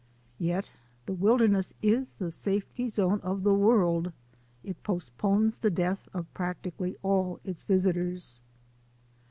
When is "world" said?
3.53-4.11